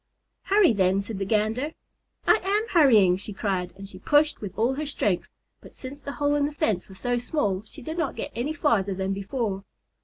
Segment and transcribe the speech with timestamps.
[0.45, 1.73] "Hurry, then," said the Gander.
[2.25, 5.29] "I am hurrying," she cried, and she pushed with all her strength,
[5.61, 8.53] but since the hole in the fence was so small, she did not get any
[8.55, 9.63] farther than before.